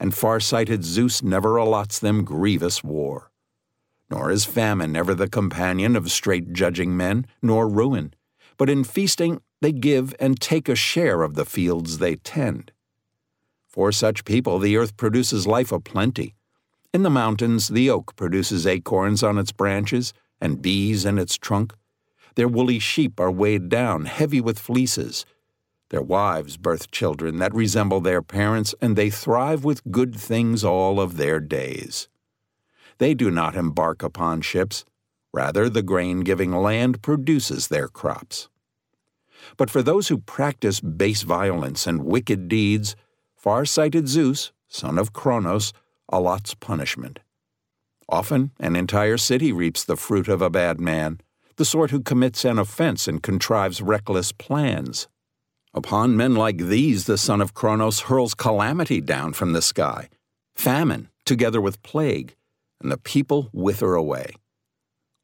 and 0.01 0.15
far-sighted 0.15 0.85
Zeus 0.85 1.23
never 1.23 1.59
allots 1.59 1.99
them 1.99 2.25
grievous 2.25 2.83
war. 2.83 3.31
Nor 4.09 4.31
is 4.31 4.47
famine 4.47 4.97
ever 4.97 5.15
the 5.15 5.29
companion 5.29 5.97
of 5.97 6.11
straight 6.11 6.55
judging 6.55 6.97
men, 6.97 7.27
nor 7.43 7.69
ruin, 7.69 8.15
but 8.57 8.71
in 8.71 8.85
feasting 8.85 9.43
they 9.61 9.73
give 9.73 10.15
and 10.19 10.41
take 10.41 10.67
a 10.71 10.75
share 10.75 11.21
of 11.21 11.35
the 11.35 11.45
fields 11.45 11.99
they 11.99 12.17
tend. 12.17 12.73
For 13.69 13.93
such 13.93 14.25
people, 14.25 14.59
the 14.59 14.79
earth 14.79 14.97
produces 14.97 15.47
life 15.47 15.73
aplenty. 15.73 16.37
In 16.93 17.03
the 17.03 17.11
mountains, 17.11 17.69
the 17.69 17.91
oak 17.91 18.17
produces 18.17 18.67
acorns 18.67 19.23
on 19.23 19.39
its 19.39 19.53
branches 19.53 20.13
and 20.41 20.63
bees 20.63 21.05
in 21.05 21.19
its 21.19 21.37
trunk. 21.37 21.75
Their 22.35 22.49
woolly 22.49 22.79
sheep 22.79 23.19
are 23.21 23.31
weighed 23.31 23.69
down, 23.69 24.05
heavy 24.05 24.41
with 24.41 24.59
fleeces. 24.59 25.27
Their 25.91 26.03
wives 26.03 26.57
birth 26.57 26.91
children 26.91 27.39
that 27.39 27.55
resemble 27.55 28.01
their 28.01 28.23
parents, 28.23 28.75
and 28.81 28.95
they 28.97 29.11
thrive 29.11 29.65
with 29.65 29.91
good 29.91 30.15
things 30.15 30.65
all 30.65 31.01
of 31.01 31.17
their 31.17 31.41
days. 31.41 32.09
They 32.99 33.15
do 33.15 33.31
not 33.31 33.57
embark 33.57 34.03
upon 34.03 34.43
ships, 34.43 34.85
Rather, 35.33 35.69
the 35.69 35.83
grain 35.83 36.21
giving 36.21 36.53
land 36.53 37.03
produces 37.03 37.69
their 37.69 37.89
crops. 37.89 38.49
But 39.57 39.71
for 39.71 39.83
those 39.83 40.09
who 40.09 40.19
practice 40.19 40.81
base 40.81 41.23
violence 41.23 41.87
and 41.87 42.05
wicked 42.05 42.49
deeds, 42.49 42.97
far 43.37 43.65
sighted 43.65 44.09
Zeus, 44.09 44.53
son 44.69 44.99
of 44.99 45.13
Kronos, 45.13 45.73
allots 46.11 46.55
punishment. 46.55 47.21
Often, 48.09 48.53
an 48.59 48.75
entire 48.75 49.19
city 49.19 49.53
reaps 49.53 49.85
the 49.85 49.97
fruit 49.97 50.29
of 50.29 50.41
a 50.41 50.51
bad 50.51 50.81
man, 50.81 51.21
the 51.57 51.65
sort 51.65 51.91
who 51.91 52.01
commits 52.01 52.45
an 52.45 52.59
offense 52.59 53.07
and 53.07 53.23
contrives 53.23 53.83
reckless 53.83 54.33
plans. 54.33 55.09
Upon 55.75 56.17
men 56.17 56.35
like 56.35 56.57
these, 56.57 57.05
the 57.05 57.19
son 57.19 57.41
of 57.41 57.53
Kronos 57.53 58.01
hurls 58.01 58.35
calamity 58.35 59.01
down 59.01 59.35
from 59.35 59.53
the 59.53 59.61
sky, 59.61 60.09
famine, 60.55 61.11
together 61.27 61.61
with 61.61 61.83
plague, 61.83 62.35
and 62.81 62.91
the 62.91 62.97
people 62.97 63.51
wither 63.53 63.95
away. 63.95 64.35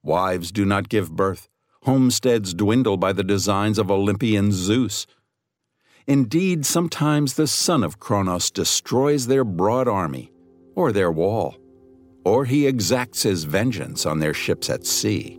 Wives 0.02 0.52
do 0.52 0.66
not 0.66 0.90
give 0.90 1.16
birth, 1.16 1.48
homesteads 1.84 2.52
dwindle 2.52 2.98
by 2.98 3.12
the 3.12 3.24
designs 3.24 3.78
of 3.78 3.90
Olympian 3.90 4.52
Zeus. 4.52 5.06
Indeed, 6.06 6.66
sometimes 6.66 7.34
the 7.34 7.46
son 7.46 7.82
of 7.82 7.98
Kronos 7.98 8.50
destroys 8.50 9.26
their 9.26 9.44
broad 9.44 9.88
army, 9.88 10.30
or 10.74 10.92
their 10.92 11.12
wall 11.12 11.56
or 12.24 12.44
he 12.44 12.66
exacts 12.66 13.22
his 13.22 13.44
vengeance 13.44 14.06
on 14.06 14.18
their 14.18 14.34
ships 14.34 14.70
at 14.70 14.86
sea. 14.86 15.38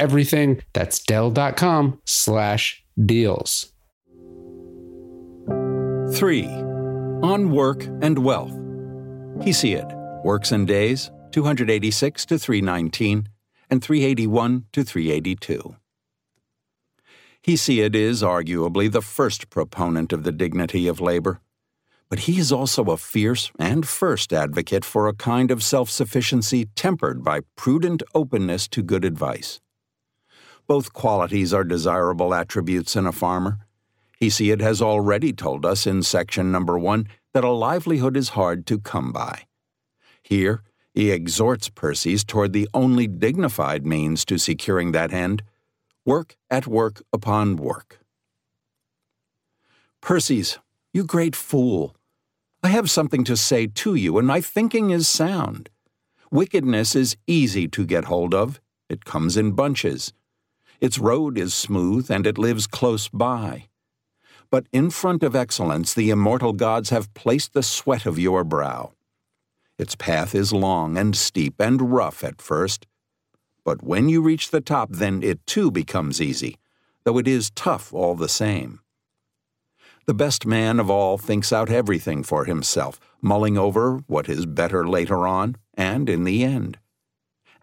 everything. 0.01 0.61
That's 0.73 0.99
Dell.com 0.99 2.01
slash 2.05 2.83
deals. 3.05 3.71
3. 5.47 6.45
On 7.23 7.51
Work 7.51 7.85
and 8.01 8.19
Wealth. 8.19 8.51
Hesiod, 9.45 10.23
Works 10.25 10.51
and 10.51 10.67
Days, 10.67 11.11
286 11.31 12.25
to 12.25 12.37
319 12.37 13.29
and 13.69 13.81
381 13.81 14.65
to 14.73 14.83
382. 14.83 15.75
Hesiod 17.47 17.95
is 17.95 18.21
arguably 18.21 18.91
the 18.91 19.01
first 19.01 19.49
proponent 19.49 20.11
of 20.13 20.23
the 20.23 20.31
dignity 20.31 20.87
of 20.87 20.99
labor, 20.99 21.39
but 22.09 22.19
he 22.19 22.37
is 22.37 22.51
also 22.51 22.83
a 22.85 22.97
fierce 22.97 23.51
and 23.57 23.87
first 23.87 24.33
advocate 24.33 24.83
for 24.83 25.07
a 25.07 25.13
kind 25.13 25.49
of 25.49 25.63
self 25.63 25.89
sufficiency 25.89 26.65
tempered 26.75 27.23
by 27.23 27.39
prudent 27.55 28.03
openness 28.13 28.67
to 28.67 28.83
good 28.83 29.05
advice. 29.05 29.59
Both 30.71 30.93
qualities 30.93 31.53
are 31.53 31.65
desirable 31.65 32.33
attributes 32.33 32.95
in 32.95 33.05
a 33.05 33.11
farmer. 33.11 33.59
Hesiod 34.21 34.61
has 34.61 34.81
already 34.81 35.33
told 35.33 35.65
us 35.65 35.85
in 35.85 36.01
section 36.01 36.49
number 36.49 36.79
one 36.79 37.09
that 37.33 37.43
a 37.43 37.49
livelihood 37.49 38.15
is 38.15 38.29
hard 38.39 38.65
to 38.67 38.79
come 38.79 39.11
by. 39.11 39.47
Here, 40.23 40.63
he 40.93 41.11
exhorts 41.11 41.67
Perses 41.67 42.23
toward 42.23 42.53
the 42.53 42.69
only 42.73 43.05
dignified 43.05 43.85
means 43.85 44.23
to 44.23 44.37
securing 44.37 44.93
that 44.93 45.11
end 45.11 45.43
work 46.05 46.37
at 46.49 46.67
work 46.67 47.01
upon 47.11 47.57
work. 47.57 47.99
Perses, 49.99 50.57
you 50.93 51.03
great 51.03 51.35
fool, 51.35 51.97
I 52.63 52.69
have 52.69 52.89
something 52.89 53.25
to 53.25 53.35
say 53.35 53.67
to 53.67 53.95
you, 53.95 54.17
and 54.17 54.25
my 54.25 54.39
thinking 54.39 54.91
is 54.91 55.05
sound. 55.05 55.69
Wickedness 56.31 56.95
is 56.95 57.17
easy 57.27 57.67
to 57.67 57.85
get 57.85 58.05
hold 58.05 58.33
of, 58.33 58.61
it 58.87 59.03
comes 59.03 59.35
in 59.35 59.51
bunches. 59.51 60.13
Its 60.81 60.97
road 60.97 61.37
is 61.37 61.53
smooth, 61.53 62.09
and 62.09 62.25
it 62.25 62.37
lives 62.37 62.67
close 62.67 63.07
by. 63.07 63.67
But 64.49 64.65
in 64.73 64.89
front 64.89 65.23
of 65.23 65.35
excellence, 65.35 65.93
the 65.93 66.09
immortal 66.09 66.51
gods 66.51 66.89
have 66.89 67.13
placed 67.13 67.53
the 67.53 67.63
sweat 67.63 68.05
of 68.05 68.19
your 68.19 68.43
brow. 68.43 68.91
Its 69.77 69.95
path 69.95 70.35
is 70.35 70.51
long 70.51 70.97
and 70.97 71.15
steep 71.15 71.55
and 71.59 71.93
rough 71.93 72.23
at 72.23 72.41
first, 72.41 72.87
but 73.63 73.83
when 73.83 74.09
you 74.09 74.21
reach 74.21 74.49
the 74.49 74.61
top, 74.61 74.89
then 74.91 75.21
it 75.21 75.45
too 75.45 75.71
becomes 75.71 76.19
easy, 76.19 76.57
though 77.03 77.17
it 77.17 77.27
is 77.27 77.51
tough 77.51 77.93
all 77.93 78.15
the 78.15 78.29
same. 78.29 78.79
The 80.07 80.13
best 80.15 80.45
man 80.47 80.79
of 80.79 80.89
all 80.89 81.17
thinks 81.17 81.53
out 81.53 81.69
everything 81.69 82.23
for 82.23 82.45
himself, 82.45 82.99
mulling 83.21 83.57
over 83.57 83.97
what 84.07 84.27
is 84.27 84.47
better 84.47 84.87
later 84.87 85.27
on, 85.27 85.57
and 85.75 86.09
in 86.09 86.23
the 86.23 86.43
end. 86.43 86.79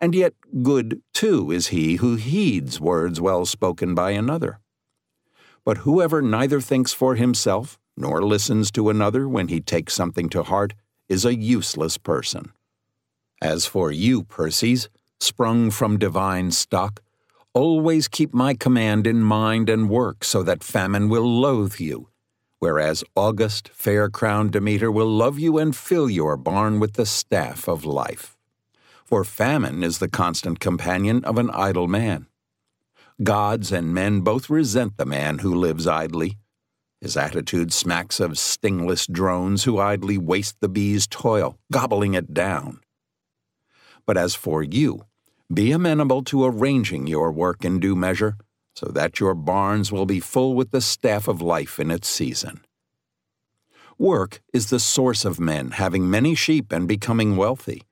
And 0.01 0.15
yet, 0.15 0.35
good, 0.63 1.03
too, 1.13 1.51
is 1.51 1.69
he 1.69 1.97
who 1.97 2.15
heeds 2.17 2.81
words 2.81 3.21
well 3.21 3.45
spoken 3.45 3.95
by 3.95 4.13
another. 4.13 4.61
But 5.65 5.79
whoever 5.79 6.23
neither 6.23 6.61
thinks 6.61 6.93
for 6.93 7.17
himself 7.17 7.79
nor 7.97 8.23
listens 8.23 8.71
to 8.71 8.91
another 8.91 9.29
when 9.29 9.49
he 9.49 9.61
takes 9.61 9.93
something 9.93 10.29
to 10.31 10.45
heart 10.45 10.73
is 11.09 11.25
a 11.25 11.35
useless 11.35 11.99
person. 11.99 12.53
As 13.43 13.67
for 13.67 13.91
you, 13.91 14.23
Perses, 14.23 14.89
sprung 15.21 15.71
from 15.71 15.99
divine 15.99 16.53
stock, 16.53 17.01
always 17.55 18.07
keep 18.07 18.33
my 18.33 18.55
command 18.55 19.07
in 19.07 19.21
mind 19.21 19.69
and 19.69 19.91
work 19.91 20.23
so 20.23 20.45
that 20.45 20.63
famine 20.63 21.09
will 21.09 21.29
loathe 21.29 21.81
you, 21.81 22.09
whereas 22.61 23.03
august, 23.17 23.69
fair 23.71 24.09
crowned 24.09 24.53
Demeter 24.53 24.93
will 24.93 25.11
love 25.11 25.39
you 25.39 25.59
and 25.59 25.75
fill 25.75 26.09
your 26.09 26.37
barn 26.37 26.79
with 26.79 26.93
the 26.93 27.07
staff 27.07 27.67
of 27.69 27.85
life 27.85 28.38
for 29.09 29.25
famine 29.25 29.83
is 29.83 30.01
the 30.01 30.09
constant 30.09 30.61
companion 30.61 31.25
of 31.25 31.39
an 31.39 31.49
idle 31.53 31.89
man. 31.89 32.27
Gods 33.23 33.73
and 33.73 33.95
men 33.95 34.21
both 34.21 34.51
resent 34.51 34.99
the 34.99 35.07
man 35.07 35.39
who 35.39 35.55
lives 35.55 35.87
idly. 35.87 36.37
His 37.01 37.17
attitude 37.17 37.73
smacks 37.73 38.21
of 38.21 38.39
stingless 38.39 39.07
drones 39.07 39.65
who 39.65 39.79
idly 39.79 40.19
waste 40.19 40.57
the 40.61 40.69
bee's 40.69 41.07
toil, 41.07 41.59
gobbling 41.73 42.13
it 42.13 42.35
down. 42.35 42.81
But 44.05 44.19
as 44.19 44.35
for 44.35 44.63
you, 44.63 45.07
be 45.51 45.73
amenable 45.73 46.23
to 46.25 46.45
arranging 46.45 47.07
your 47.07 47.33
work 47.33 47.65
in 47.65 47.81
due 47.81 47.97
measure, 47.97 48.37
so 48.77 48.91
that 48.93 49.21
your 49.21 49.35
barns 49.35 49.91
will 49.91 50.05
be 50.05 50.21
full 50.21 50.53
with 50.55 50.71
the 50.71 50.83
staff 50.83 51.29
of 51.29 51.41
life 51.41 51.81
in 51.81 51.91
its 51.91 52.09
season. 52.09 52.61
Work 53.97 54.43
is 54.53 54.69
the 54.69 54.79
source 54.79 55.25
of 55.25 55.41
men 55.41 55.71
having 55.71 56.11
many 56.11 56.35
sheep 56.35 56.73
and 56.73 56.87
becoming 56.87 57.39
wealthy. 57.39 57.88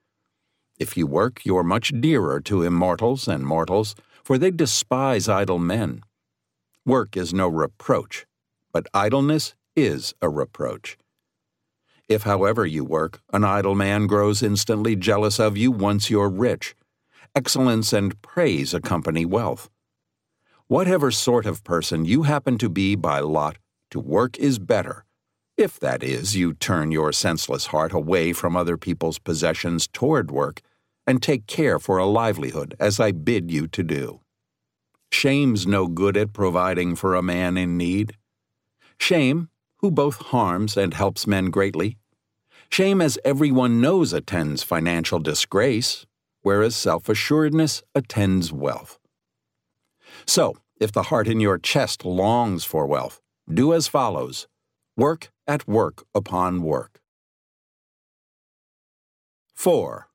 If 0.78 0.96
you 0.96 1.06
work, 1.06 1.46
you 1.46 1.56
are 1.56 1.64
much 1.64 1.98
dearer 2.00 2.38
to 2.42 2.62
immortals 2.62 3.26
and 3.26 3.46
mortals, 3.46 3.94
for 4.22 4.36
they 4.36 4.50
despise 4.50 5.26
idle 5.28 5.58
men. 5.58 6.02
Work 6.84 7.16
is 7.16 7.32
no 7.32 7.48
reproach, 7.48 8.26
but 8.72 8.86
idleness 8.92 9.54
is 9.74 10.12
a 10.20 10.28
reproach. 10.28 10.98
If, 12.08 12.24
however, 12.24 12.66
you 12.66 12.84
work, 12.84 13.20
an 13.32 13.42
idle 13.42 13.74
man 13.74 14.06
grows 14.06 14.42
instantly 14.42 14.96
jealous 14.96 15.40
of 15.40 15.56
you 15.56 15.72
once 15.72 16.10
you're 16.10 16.28
rich. 16.28 16.76
Excellence 17.34 17.94
and 17.94 18.20
praise 18.20 18.74
accompany 18.74 19.24
wealth. 19.24 19.70
Whatever 20.68 21.10
sort 21.10 21.46
of 21.46 21.64
person 21.64 22.04
you 22.04 22.24
happen 22.24 22.58
to 22.58 22.68
be 22.68 22.96
by 22.96 23.20
lot, 23.20 23.56
to 23.90 23.98
work 23.98 24.38
is 24.38 24.58
better, 24.58 25.05
if 25.56 25.80
that 25.80 26.02
is, 26.02 26.36
you 26.36 26.52
turn 26.52 26.92
your 26.92 27.12
senseless 27.12 27.66
heart 27.66 27.92
away 27.92 28.32
from 28.32 28.56
other 28.56 28.76
people's 28.76 29.18
possessions 29.18 29.88
toward 29.88 30.30
work, 30.30 30.60
and 31.06 31.22
take 31.22 31.46
care 31.46 31.78
for 31.78 31.98
a 31.98 32.06
livelihood, 32.06 32.74
as 32.78 33.00
I 33.00 33.12
bid 33.12 33.50
you 33.50 33.66
to 33.68 33.82
do. 33.82 34.20
Shame's 35.10 35.66
no 35.66 35.86
good 35.86 36.16
at 36.16 36.32
providing 36.32 36.94
for 36.94 37.14
a 37.14 37.22
man 37.22 37.56
in 37.56 37.76
need. 37.76 38.16
Shame, 38.98 39.48
who 39.78 39.90
both 39.90 40.16
harms 40.16 40.76
and 40.76 40.92
helps 40.92 41.26
men 41.26 41.46
greatly. 41.50 41.96
Shame, 42.70 43.00
as 43.00 43.18
everyone 43.24 43.80
knows, 43.80 44.12
attends 44.12 44.62
financial 44.62 45.20
disgrace, 45.20 46.04
whereas 46.42 46.76
self 46.76 47.08
assuredness 47.08 47.82
attends 47.94 48.52
wealth. 48.52 48.98
So, 50.26 50.56
if 50.80 50.92
the 50.92 51.04
heart 51.04 51.28
in 51.28 51.40
your 51.40 51.58
chest 51.58 52.04
longs 52.04 52.64
for 52.64 52.86
wealth, 52.86 53.20
do 53.52 53.72
as 53.72 53.86
follows 53.88 54.48
work 54.96 55.30
at 55.46 55.66
work 55.68 56.04
upon 56.14 56.62
work. 56.62 57.00
4. 59.54 60.08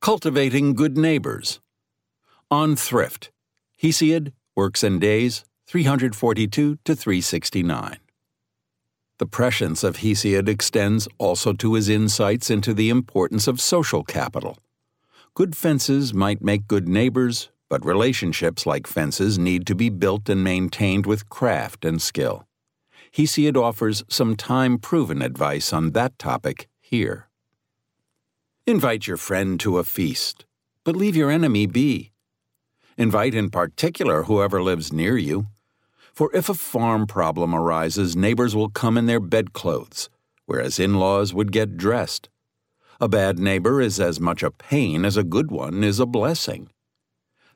Cultivating 0.00 0.74
Good 0.74 0.98
Neighbors. 0.98 1.60
On 2.50 2.76
Thrift. 2.76 3.30
Hesiod, 3.82 4.32
Works 4.54 4.82
and 4.82 5.00
Days, 5.00 5.44
342 5.66 6.78
to 6.84 6.94
369. 6.94 7.96
The 9.18 9.26
prescience 9.26 9.84
of 9.84 9.98
Hesiod 9.98 10.48
extends 10.48 11.08
also 11.18 11.52
to 11.52 11.74
his 11.74 11.88
insights 11.88 12.50
into 12.50 12.74
the 12.74 12.90
importance 12.90 13.46
of 13.46 13.60
social 13.60 14.04
capital. 14.04 14.58
Good 15.34 15.56
fences 15.56 16.12
might 16.12 16.42
make 16.42 16.68
good 16.68 16.88
neighbors, 16.88 17.50
but 17.70 17.84
relationships 17.86 18.66
like 18.66 18.86
fences 18.86 19.38
need 19.38 19.66
to 19.68 19.74
be 19.74 19.88
built 19.88 20.28
and 20.28 20.44
maintained 20.44 21.06
with 21.06 21.28
craft 21.30 21.84
and 21.84 22.02
skill. 22.02 22.46
Hesiod 23.16 23.56
offers 23.58 24.02
some 24.08 24.36
time 24.36 24.78
proven 24.78 25.20
advice 25.20 25.72
on 25.72 25.90
that 25.90 26.18
topic 26.18 26.68
here. 26.80 27.28
Invite 28.66 29.06
your 29.06 29.18
friend 29.18 29.60
to 29.60 29.76
a 29.76 29.84
feast, 29.84 30.46
but 30.82 30.96
leave 30.96 31.14
your 31.14 31.30
enemy 31.30 31.66
be. 31.66 32.12
Invite 32.96 33.34
in 33.34 33.50
particular 33.50 34.22
whoever 34.22 34.62
lives 34.62 34.94
near 34.94 35.18
you. 35.18 35.48
For 36.14 36.34
if 36.34 36.48
a 36.48 36.54
farm 36.54 37.06
problem 37.06 37.54
arises, 37.54 38.16
neighbors 38.16 38.56
will 38.56 38.70
come 38.70 38.96
in 38.96 39.06
their 39.06 39.20
bedclothes, 39.20 40.08
whereas 40.46 40.78
in 40.78 40.94
laws 40.94 41.34
would 41.34 41.52
get 41.52 41.76
dressed. 41.76 42.30
A 42.98 43.08
bad 43.08 43.38
neighbor 43.38 43.82
is 43.82 44.00
as 44.00 44.20
much 44.20 44.42
a 44.42 44.50
pain 44.50 45.04
as 45.04 45.18
a 45.18 45.24
good 45.24 45.50
one 45.50 45.84
is 45.84 46.00
a 46.00 46.06
blessing. 46.06 46.70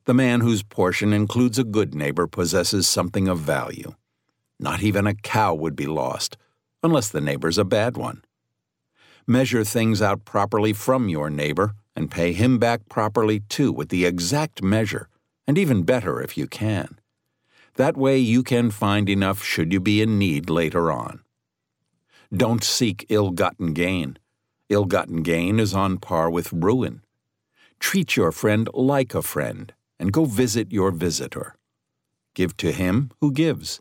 The 0.04 0.14
man 0.14 0.40
whose 0.40 0.62
portion 0.62 1.14
includes 1.14 1.58
a 1.58 1.64
good 1.64 1.94
neighbor 1.94 2.26
possesses 2.26 2.86
something 2.86 3.26
of 3.26 3.38
value. 3.38 3.94
Not 4.58 4.82
even 4.82 5.06
a 5.06 5.14
cow 5.14 5.54
would 5.54 5.76
be 5.76 5.86
lost, 5.86 6.36
unless 6.82 7.08
the 7.08 7.20
neighbor's 7.20 7.58
a 7.58 7.64
bad 7.64 7.96
one. 7.96 8.22
Measure 9.26 9.64
things 9.64 10.00
out 10.00 10.24
properly 10.24 10.72
from 10.72 11.08
your 11.08 11.28
neighbor 11.30 11.74
and 11.96 12.10
pay 12.10 12.32
him 12.32 12.58
back 12.58 12.88
properly 12.88 13.40
too 13.40 13.72
with 13.72 13.88
the 13.88 14.04
exact 14.04 14.62
measure, 14.62 15.08
and 15.46 15.58
even 15.58 15.82
better 15.82 16.20
if 16.20 16.36
you 16.36 16.46
can. 16.46 16.98
That 17.74 17.96
way 17.96 18.18
you 18.18 18.42
can 18.42 18.70
find 18.70 19.08
enough 19.08 19.42
should 19.42 19.72
you 19.72 19.80
be 19.80 20.00
in 20.00 20.18
need 20.18 20.48
later 20.48 20.90
on. 20.90 21.20
Don't 22.34 22.64
seek 22.64 23.06
ill 23.08 23.30
gotten 23.30 23.72
gain. 23.72 24.18
Ill 24.68 24.84
gotten 24.84 25.22
gain 25.22 25.60
is 25.60 25.74
on 25.74 25.98
par 25.98 26.30
with 26.30 26.52
ruin. 26.52 27.02
Treat 27.78 28.16
your 28.16 28.32
friend 28.32 28.68
like 28.72 29.14
a 29.14 29.22
friend, 29.22 29.72
and 29.98 30.12
go 30.12 30.24
visit 30.24 30.72
your 30.72 30.90
visitor. 30.90 31.56
Give 32.34 32.56
to 32.58 32.72
him 32.72 33.10
who 33.20 33.32
gives. 33.32 33.80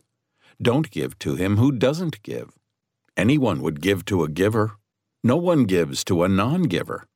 Don't 0.60 0.90
give 0.90 1.18
to 1.20 1.34
him 1.34 1.56
who 1.56 1.70
doesn't 1.72 2.22
give. 2.22 2.58
Anyone 3.16 3.60
would 3.62 3.80
give 3.80 4.04
to 4.06 4.24
a 4.24 4.28
giver. 4.28 4.76
No 5.22 5.36
one 5.36 5.64
gives 5.64 6.04
to 6.04 6.22
a 6.22 6.28
non 6.28 6.64
giver. 6.64 7.06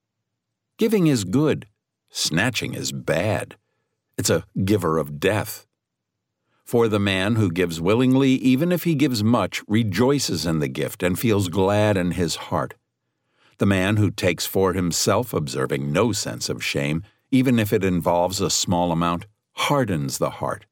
Giving 0.79 1.07
is 1.07 1.25
good, 1.25 1.67
snatching 2.11 2.75
is 2.75 2.93
bad. 2.93 3.57
It's 4.17 4.31
a 4.31 4.45
giver 4.65 4.99
of 4.99 5.21
death. 5.21 5.67
For 6.65 6.89
the 6.89 7.01
man 7.01 7.37
who 7.37 7.51
gives 7.51 7.81
willingly, 7.81 8.31
even 8.33 8.71
if 8.71 8.85
he 8.85 8.95
gives 8.95 9.25
much, 9.25 9.63
rejoices 9.67 10.47
in 10.47 10.61
the 10.61 10.69
gift 10.69 11.03
and 11.03 11.19
feels 11.19 11.49
glad 11.49 11.97
in 11.97 12.13
his 12.13 12.37
heart. 12.37 12.75
The 13.59 13.67
man 13.67 13.97
who 13.97 14.11
takes 14.11 14.47
for 14.47 14.73
himself, 14.73 15.35
observing 15.35 15.93
no 15.93 16.13
sense 16.13 16.49
of 16.49 16.65
shame, 16.65 17.03
even 17.31 17.59
if 17.59 17.73
it 17.73 17.85
involves 17.85 18.41
a 18.41 18.51
small 18.51 18.93
amount, 18.93 19.27
hardens 19.53 20.19
the 20.19 20.31
heart. 20.31 20.65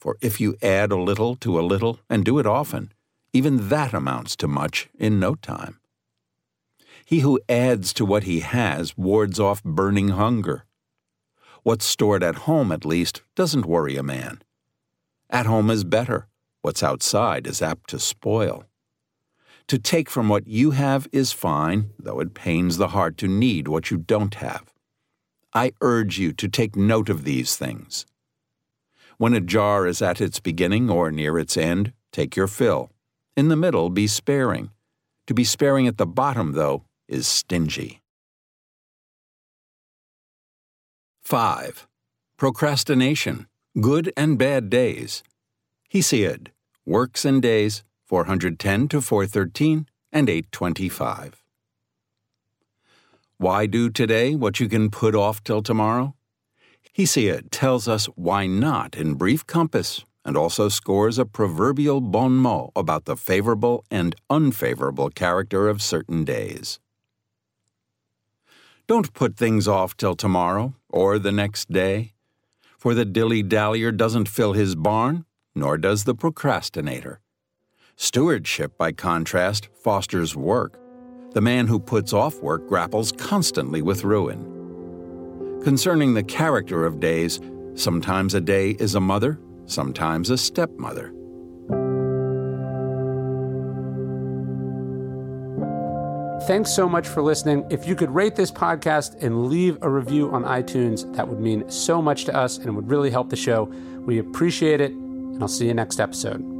For 0.00 0.16
if 0.22 0.40
you 0.40 0.56
add 0.62 0.92
a 0.92 0.96
little 0.96 1.36
to 1.36 1.60
a 1.60 1.62
little 1.62 2.00
and 2.08 2.24
do 2.24 2.38
it 2.38 2.46
often, 2.46 2.92
even 3.34 3.68
that 3.68 3.92
amounts 3.92 4.34
to 4.36 4.48
much 4.48 4.88
in 4.98 5.20
no 5.20 5.34
time. 5.34 5.78
He 7.04 7.20
who 7.20 7.38
adds 7.48 7.92
to 7.94 8.06
what 8.06 8.22
he 8.22 8.40
has 8.40 8.96
wards 8.96 9.38
off 9.38 9.62
burning 9.62 10.08
hunger. 10.08 10.64
What's 11.62 11.84
stored 11.84 12.22
at 12.22 12.46
home, 12.46 12.72
at 12.72 12.86
least, 12.86 13.22
doesn't 13.36 13.66
worry 13.66 13.96
a 13.96 14.02
man. 14.02 14.40
At 15.28 15.44
home 15.44 15.70
is 15.70 15.84
better. 15.84 16.28
What's 16.62 16.82
outside 16.82 17.46
is 17.46 17.60
apt 17.60 17.90
to 17.90 17.98
spoil. 17.98 18.64
To 19.68 19.78
take 19.78 20.08
from 20.08 20.28
what 20.28 20.46
you 20.46 20.70
have 20.70 21.08
is 21.12 21.30
fine, 21.32 21.90
though 21.98 22.20
it 22.20 22.32
pains 22.32 22.78
the 22.78 22.88
heart 22.88 23.18
to 23.18 23.28
need 23.28 23.68
what 23.68 23.90
you 23.90 23.98
don't 23.98 24.34
have. 24.36 24.72
I 25.52 25.72
urge 25.82 26.18
you 26.18 26.32
to 26.32 26.48
take 26.48 26.74
note 26.74 27.08
of 27.10 27.24
these 27.24 27.56
things. 27.56 28.06
When 29.20 29.34
a 29.34 29.40
jar 29.42 29.86
is 29.86 30.00
at 30.00 30.22
its 30.22 30.40
beginning 30.40 30.88
or 30.88 31.10
near 31.10 31.38
its 31.38 31.54
end, 31.54 31.92
take 32.10 32.36
your 32.36 32.46
fill. 32.46 32.90
In 33.36 33.48
the 33.48 33.54
middle, 33.54 33.90
be 33.90 34.06
sparing. 34.06 34.70
To 35.26 35.34
be 35.34 35.44
sparing 35.44 35.86
at 35.86 35.98
the 35.98 36.06
bottom, 36.06 36.52
though, 36.52 36.84
is 37.06 37.28
stingy. 37.28 38.00
5. 41.22 41.86
Procrastination 42.38 43.46
Good 43.78 44.10
and 44.16 44.38
Bad 44.38 44.70
Days. 44.70 45.22
Hesiod, 45.92 46.48
Works 46.86 47.26
and 47.26 47.42
Days, 47.42 47.84
410 48.06 48.88
to 48.88 49.02
413 49.02 49.86
and 50.10 50.30
825. 50.30 51.44
Why 53.36 53.66
do 53.66 53.90
today 53.90 54.34
what 54.34 54.60
you 54.60 54.68
can 54.70 54.88
put 54.88 55.14
off 55.14 55.44
till 55.44 55.60
tomorrow? 55.60 56.14
Hesiod 57.00 57.48
tells 57.50 57.88
us 57.88 58.04
why 58.14 58.46
not 58.46 58.94
in 58.94 59.14
brief 59.14 59.46
compass 59.46 60.04
and 60.22 60.36
also 60.36 60.68
scores 60.68 61.16
a 61.16 61.24
proverbial 61.24 62.02
bon 62.02 62.32
mot 62.32 62.72
about 62.76 63.06
the 63.06 63.16
favorable 63.16 63.86
and 63.90 64.14
unfavorable 64.28 65.08
character 65.08 65.66
of 65.66 65.80
certain 65.80 66.24
days. 66.24 66.78
Don't 68.86 69.14
put 69.14 69.38
things 69.38 69.66
off 69.66 69.96
till 69.96 70.14
tomorrow 70.14 70.74
or 70.90 71.18
the 71.18 71.32
next 71.32 71.72
day 71.72 72.12
for 72.76 72.92
the 72.92 73.06
dilly 73.06 73.42
dallyer 73.42 73.96
doesn't 73.96 74.28
fill 74.28 74.52
his 74.52 74.74
barn, 74.74 75.24
nor 75.54 75.78
does 75.78 76.04
the 76.04 76.14
procrastinator. 76.14 77.20
Stewardship, 77.96 78.76
by 78.76 78.92
contrast, 78.92 79.70
fosters 79.72 80.36
work. 80.36 80.78
The 81.32 81.40
man 81.40 81.66
who 81.66 81.80
puts 81.80 82.12
off 82.12 82.42
work 82.42 82.68
grapples 82.68 83.10
constantly 83.10 83.80
with 83.80 84.04
ruin. 84.04 84.59
Concerning 85.62 86.14
the 86.14 86.22
character 86.22 86.86
of 86.86 87.00
days, 87.00 87.38
sometimes 87.74 88.32
a 88.34 88.40
day 88.40 88.70
is 88.70 88.94
a 88.94 89.00
mother, 89.00 89.38
sometimes 89.66 90.30
a 90.30 90.38
stepmother. 90.38 91.12
Thanks 96.46 96.74
so 96.74 96.88
much 96.88 97.06
for 97.06 97.22
listening. 97.22 97.66
If 97.70 97.86
you 97.86 97.94
could 97.94 98.10
rate 98.10 98.34
this 98.34 98.50
podcast 98.50 99.22
and 99.22 99.48
leave 99.48 99.76
a 99.82 99.90
review 99.90 100.30
on 100.32 100.44
iTunes, 100.44 101.14
that 101.14 101.28
would 101.28 101.40
mean 101.40 101.68
so 101.70 102.00
much 102.00 102.24
to 102.24 102.34
us 102.34 102.56
and 102.56 102.74
would 102.74 102.88
really 102.88 103.10
help 103.10 103.28
the 103.28 103.36
show. 103.36 103.64
We 104.06 104.18
appreciate 104.18 104.80
it, 104.80 104.92
and 104.92 105.42
I'll 105.42 105.48
see 105.48 105.66
you 105.66 105.74
next 105.74 106.00
episode. 106.00 106.59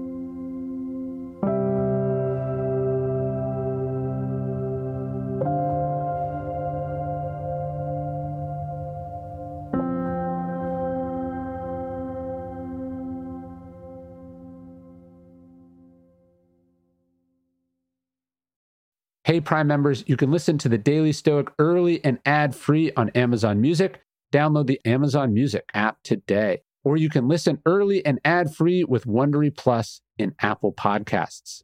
Hey, 19.31 19.40
Prime 19.40 19.69
members, 19.69 20.03
you 20.09 20.16
can 20.16 20.33
listen 20.33 20.59
to 20.59 20.69
the 20.69 20.77
Daily 20.77 21.12
Stoic 21.12 21.53
early 21.61 22.05
and 22.05 22.19
ad 22.27 22.53
free 22.53 22.90
on 22.97 23.11
Amazon 23.11 23.61
Music. 23.61 24.01
Download 24.33 24.66
the 24.66 24.81
Amazon 24.85 25.33
Music 25.33 25.62
app 25.73 25.99
today. 26.03 26.62
Or 26.83 26.97
you 26.97 27.09
can 27.09 27.29
listen 27.29 27.62
early 27.64 28.05
and 28.05 28.19
ad 28.25 28.53
free 28.53 28.83
with 28.83 29.05
Wondery 29.05 29.57
Plus 29.57 30.01
in 30.19 30.35
Apple 30.40 30.73
Podcasts. 30.73 31.62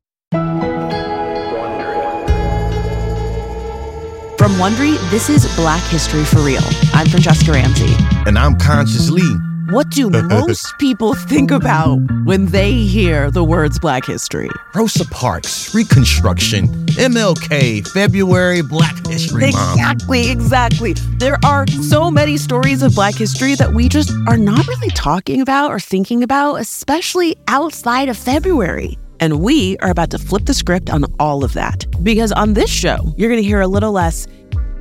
From 4.38 4.52
Wondery, 4.52 4.96
this 5.10 5.28
is 5.28 5.52
Black 5.56 5.82
History 5.90 6.24
for 6.24 6.38
Real. 6.42 6.62
I'm 6.94 7.08
Franchesca 7.08 7.52
Ramsey. 7.52 7.96
And 8.28 8.38
I'm 8.38 8.56
Conscious 8.60 9.10
Lee. 9.10 9.55
What 9.70 9.90
do 9.90 10.08
most 10.10 10.78
people 10.78 11.14
think 11.14 11.50
about 11.50 11.96
when 12.24 12.46
they 12.46 12.72
hear 12.72 13.32
the 13.32 13.42
words 13.42 13.80
Black 13.80 14.04
History? 14.04 14.48
Rosa 14.76 15.04
Parks, 15.06 15.74
Reconstruction, 15.74 16.68
MLK, 16.94 17.84
February, 17.88 18.62
Black 18.62 19.04
History 19.08 19.50
Month. 19.50 19.74
Exactly, 19.74 20.30
exactly. 20.30 20.92
There 21.18 21.38
are 21.44 21.66
so 21.66 22.12
many 22.12 22.36
stories 22.36 22.80
of 22.82 22.94
Black 22.94 23.16
history 23.16 23.56
that 23.56 23.72
we 23.72 23.88
just 23.88 24.12
are 24.28 24.36
not 24.36 24.64
really 24.68 24.90
talking 24.90 25.40
about 25.40 25.72
or 25.72 25.80
thinking 25.80 26.22
about, 26.22 26.56
especially 26.56 27.36
outside 27.48 28.08
of 28.08 28.16
February. 28.16 28.96
And 29.18 29.40
we 29.40 29.78
are 29.78 29.90
about 29.90 30.10
to 30.10 30.18
flip 30.18 30.44
the 30.44 30.54
script 30.54 30.90
on 30.90 31.06
all 31.18 31.42
of 31.42 31.54
that. 31.54 31.86
Because 32.04 32.30
on 32.30 32.52
this 32.52 32.70
show, 32.70 32.98
you're 33.16 33.30
going 33.30 33.42
to 33.42 33.48
hear 33.48 33.62
a 33.62 33.66
little 33.66 33.92
less 33.92 34.28